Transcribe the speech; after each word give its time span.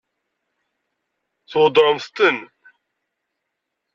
Tweddṛemt-ten? 1.51 2.39